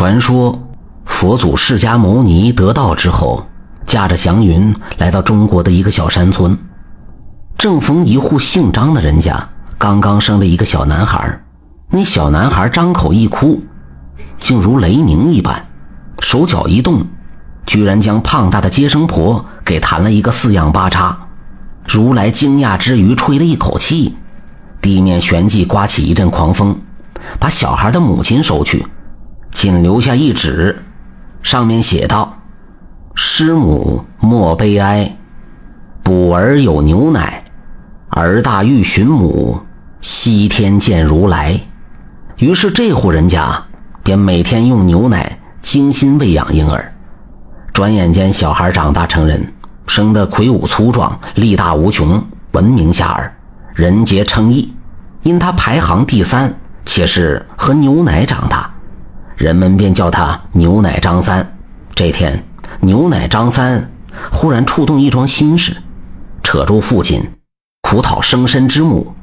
[0.00, 0.58] 传说，
[1.04, 3.46] 佛祖释迦牟尼得道之后，
[3.84, 6.56] 驾着祥云来到中国的一个小山村，
[7.58, 11.38] 正逢一户姓张的人家刚刚生了一个小男孩。
[11.90, 13.62] 那小男孩张口一哭，
[14.38, 15.68] 竟如雷鸣一般，
[16.20, 17.02] 手脚一动，
[17.66, 21.14] 居然将胖大的接生婆给弹了一个四仰八叉。
[21.86, 24.16] 如来惊讶之余，吹了一口气，
[24.80, 26.74] 地面旋即刮起一阵狂风，
[27.38, 28.86] 把小孩的母亲收去。
[29.50, 30.82] 仅留下一纸，
[31.42, 32.38] 上面写道
[33.14, 35.16] ：“师母莫悲哀，
[36.02, 37.44] 补儿有牛奶，
[38.10, 39.60] 儿大欲寻母，
[40.00, 41.58] 西天见如来。”
[42.38, 43.62] 于是这户人家
[44.02, 46.94] 便每天用牛奶精心喂养婴儿。
[47.72, 49.52] 转眼间，小孩长大成人，
[49.86, 52.22] 生得魁梧粗壮，力大无穷，
[52.52, 53.30] 闻名遐迩，
[53.74, 54.72] 人皆称异。
[55.22, 56.54] 因他排行第三，
[56.86, 58.72] 且是喝牛奶长大。
[59.40, 61.56] 人们便叫他牛奶张三。
[61.94, 62.44] 这天，
[62.80, 63.90] 牛奶张三
[64.30, 65.74] 忽然触动一桩心事，
[66.42, 67.26] 扯住父亲，
[67.80, 69.14] 苦讨生身之母。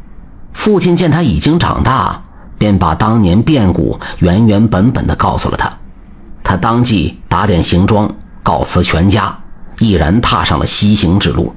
[0.54, 2.20] 父亲见他已经长大，
[2.58, 5.72] 便把当年变故原原本本的告诉了他。
[6.44, 9.38] 他当即打点行装，告辞全家，
[9.78, 11.56] 毅然踏上了西行之路。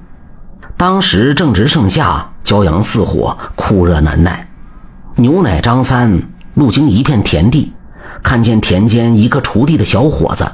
[0.76, 4.46] 当时正值盛夏，骄阳似火，酷热难耐。
[5.16, 6.20] 牛奶张三
[6.52, 7.72] 路经一片田地。
[8.22, 10.50] 看见田间一个锄地的小伙子，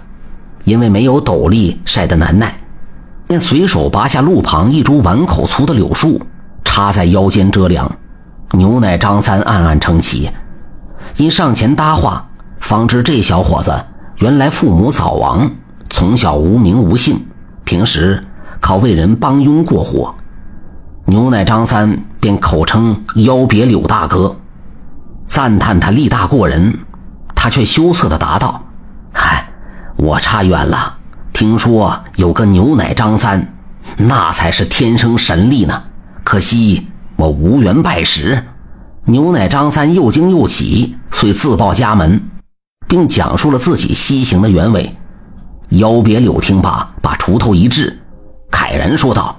[0.64, 2.54] 因为没有斗笠晒得难耐，
[3.26, 6.20] 便随手拔下路旁一株碗口粗的柳树，
[6.64, 7.90] 插在腰间遮凉。
[8.52, 10.30] 牛奶张三暗暗称奇，
[11.16, 12.28] 因上前搭话，
[12.60, 13.72] 方知这小伙子
[14.18, 15.50] 原来父母早亡，
[15.90, 17.18] 从小无名无姓，
[17.64, 18.22] 平时
[18.60, 20.14] 靠为人帮佣过活。
[21.04, 24.36] 牛奶张三便口称腰别柳大哥，
[25.26, 26.72] 赞叹他力大过人。
[27.46, 28.60] 他却羞涩地答道
[29.14, 29.48] ：“嗨，
[29.94, 30.98] 我差远了。
[31.32, 33.54] 听说有个牛奶张三，
[33.96, 35.84] 那才是天生神力呢。
[36.24, 38.44] 可惜我无缘拜师。”
[39.06, 42.20] 牛奶张三又惊又喜，遂自报家门，
[42.88, 44.96] 并讲述了自己西行的原委。
[45.68, 47.96] 腰别柳听罢，把锄头一掷，
[48.50, 49.36] 慨然说道：“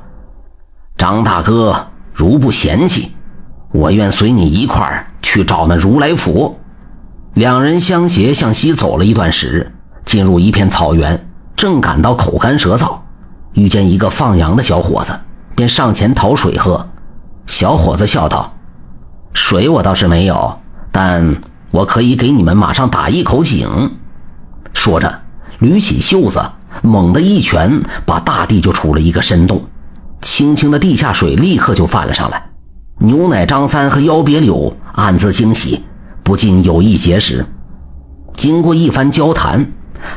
[0.97, 3.12] 张大哥，如不嫌弃，
[3.73, 6.57] 我愿随你一块儿去找那如来佛。”
[7.37, 9.71] 两人相携向西走了一段时，
[10.05, 12.97] 进入一片草原，正感到口干舌燥，
[13.53, 15.13] 遇见一个放羊的小伙子，
[15.55, 16.89] 便上前讨水喝。
[17.45, 18.51] 小伙子笑道
[19.33, 20.57] ：“水我倒是没有，
[20.91, 21.35] 但
[21.69, 23.69] 我可以给你们马上打一口井。”
[24.73, 25.21] 说着，
[25.61, 26.43] 捋起袖子，
[26.81, 29.63] 猛地一拳，把大地就出了一个深洞，
[30.23, 32.49] 清清的地下水立刻就泛了上来。
[32.97, 35.83] 牛奶张三和腰别柳暗自惊喜。
[36.27, 37.45] 不禁有意结识。
[38.35, 39.65] 经过一番交谈，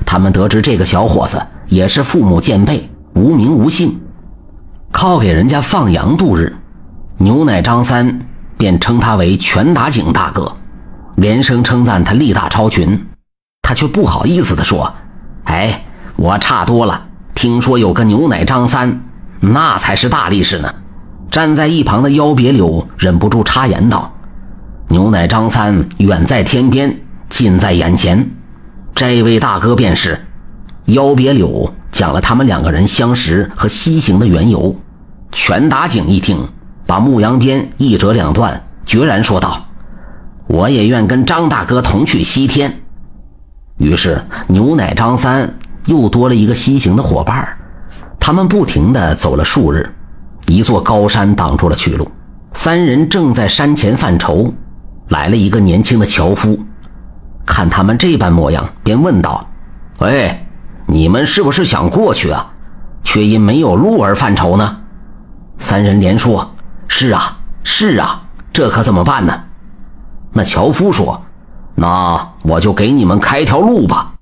[0.05, 4.01] 他们得知这个小伙子也是父母渐辈，无名无姓，
[4.91, 6.53] 靠给人家放羊度日。
[7.19, 8.27] 牛奶张三
[8.59, 10.53] 便称他为拳打井大哥，
[11.15, 13.07] 连声称赞他力大超群。
[13.63, 14.93] 他却不好意思地说
[15.47, 15.85] ：“哎，
[16.17, 17.07] 我差多了。
[17.37, 19.01] 听说有个牛奶张三，
[19.39, 20.75] 那才是大力士呢。”
[21.31, 24.13] 站在一旁的腰别柳忍不住插言道。
[24.93, 28.29] 牛奶张三远在天边，近在眼前。
[28.93, 30.21] 这位大哥便是
[30.87, 34.77] 腰别柳，讲了他们两个人相识和西行的缘由。
[35.31, 36.45] 拳打井一听，
[36.89, 39.65] 把牧羊鞭一折两断，决然说道
[40.49, 42.83] ：“我也愿跟张大哥同去西天。”
[43.79, 45.57] 于是牛奶张三
[45.87, 47.49] 又多了一个西行的伙伴。
[48.19, 49.89] 他们不停地走了数日，
[50.49, 52.11] 一座高山挡住了去路。
[52.55, 54.53] 三人正在山前犯愁。
[55.11, 56.59] 来了一个年轻的樵夫，
[57.45, 59.47] 看他们这般模样，便问道
[59.99, 60.47] ：“喂，
[60.87, 62.53] 你们是不是想过去啊？
[63.03, 64.79] 却因没有路而犯愁呢？”
[65.59, 66.55] 三人连说
[66.87, 68.23] ：“是啊，是啊，
[68.53, 69.43] 这可怎么办呢？”
[70.33, 71.21] 那樵夫说
[71.75, 74.15] ：“那我就给你们开条路吧。”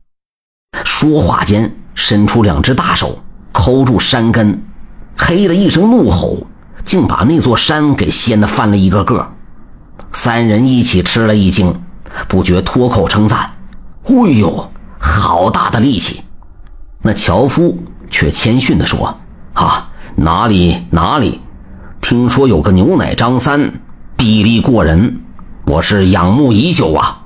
[0.84, 3.18] 说话间，伸出两只大手
[3.52, 4.62] 抠住山根，
[5.18, 6.46] 嘿的一声怒吼，
[6.82, 9.32] 竟把那座山给掀得翻了一个个。
[10.20, 11.72] 三人一起吃了一惊，
[12.26, 13.52] 不觉脱口称赞
[14.02, 14.68] ：“哎呦，
[14.98, 16.24] 好大的力气！”
[17.00, 17.78] 那樵夫
[18.10, 19.16] 却谦逊地说
[19.54, 21.40] ：“啊，哪里哪里，
[22.00, 23.80] 听说有个牛奶张三，
[24.16, 25.20] 臂力过人，
[25.66, 27.22] 我是仰慕已久啊。”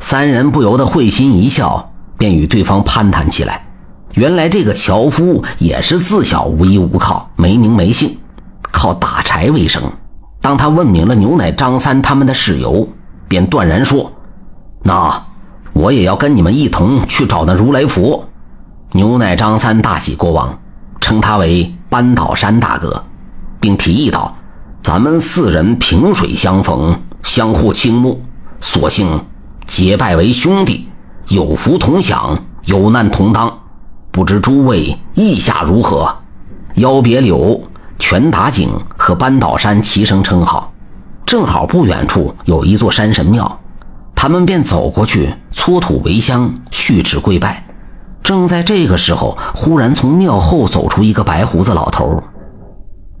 [0.00, 3.66] 三人不由得会心一笑，便与对方攀谈起来。
[4.14, 8.16] 原来这个樵夫也是自小无依无靠，没名没姓，
[8.72, 9.92] 靠打柴为生。
[10.42, 12.88] 当他问明了牛奶张三他们的事由，
[13.28, 14.12] 便断然说
[14.82, 15.24] ：“那
[15.72, 18.28] 我也要跟你们一同去找那如来佛。
[18.90, 20.58] 牛奶张三大喜过望，
[21.00, 23.04] 称他为扳倒山大哥，
[23.60, 24.36] 并提议道
[24.82, 28.20] ：“咱们四人萍水相逢，相互倾慕，
[28.60, 29.24] 索性
[29.64, 30.88] 结拜为兄弟，
[31.28, 33.60] 有福同享，有难同当。
[34.10, 36.16] 不知诸位意下如何？”
[36.76, 37.60] 邀别柳、
[38.02, 40.72] 拳打井和扳倒山齐声称好。
[41.24, 43.60] 正好不远处有一座山神庙，
[44.12, 47.64] 他们便走过去搓土为香，续指跪拜。
[48.20, 52.20] 正在这个时候，忽然从庙后走出一个白胡子老头，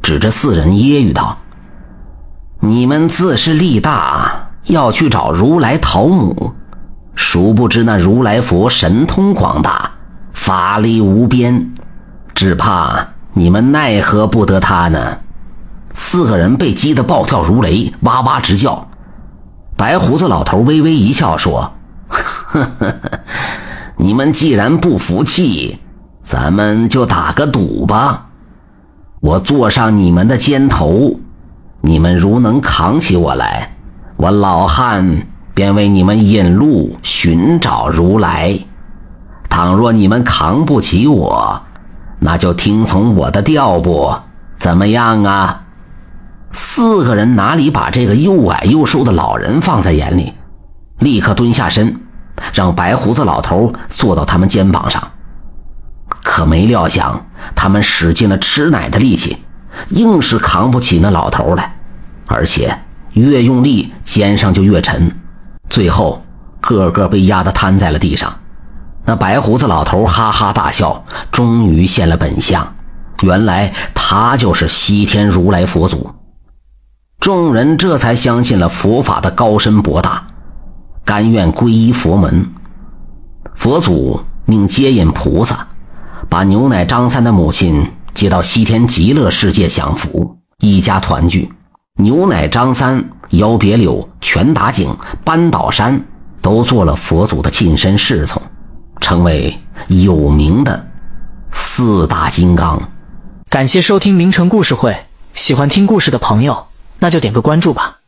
[0.02, 1.38] 指着四人揶揄道
[2.58, 6.52] ：“你们自是力大，要去找如来讨母，
[7.14, 9.92] 殊不知那如来佛神通广大，
[10.32, 11.72] 法力无边，
[12.34, 15.18] 只怕你们奈何不得他呢？”
[15.94, 18.88] 四个人被激得暴跳如雷，哇哇直叫。
[19.76, 21.72] 白胡子老头微微一笑，说
[22.08, 22.94] ：“呵呵呵。”
[23.98, 25.78] 你们既然不服气，
[26.24, 28.26] 咱们就打个赌吧。
[29.20, 31.20] 我坐上你们的肩头，
[31.82, 33.76] 你们如能扛起我来，
[34.16, 38.64] 我老汉便为你们引路寻找如来；
[39.48, 41.62] 倘若你们扛不起我，
[42.24, 44.22] 那就听从我的调拨，
[44.56, 45.64] 怎么样啊？
[46.52, 50.32] 四个人哪里把这个又矮又瘦的老人放在眼里，
[51.00, 52.00] 立刻蹲下身。
[52.54, 55.12] 让白胡子老头坐到他们肩膀上，
[56.22, 59.38] 可没料想，他们使尽了吃奶的力气，
[59.90, 61.76] 硬是扛不起那老头来，
[62.26, 62.76] 而且
[63.12, 65.10] 越用力，肩上就越沉，
[65.68, 66.24] 最后
[66.60, 68.32] 个个被压得瘫在了地上。
[69.04, 72.74] 那白胡子老头哈哈大笑，终于现了本相，
[73.22, 76.10] 原来他就是西天如来佛祖。
[77.18, 80.26] 众人这才相信了佛法的高深博大。
[81.04, 82.46] 甘愿皈依佛门，
[83.54, 85.66] 佛祖命接引菩萨，
[86.28, 87.84] 把牛奶张三的母亲
[88.14, 91.52] 接到西天极乐世界享福，一家团聚。
[91.96, 96.00] 牛奶张三、邀别柳、拳打井、扳倒山，
[96.40, 98.40] 都做了佛祖的近身侍从，
[99.02, 99.58] 成为
[99.88, 100.86] 有名的
[101.50, 102.80] 四大金刚。
[103.50, 105.04] 感谢收听名城故事会，
[105.34, 106.68] 喜欢听故事的朋友，
[107.00, 107.98] 那就点个关注吧。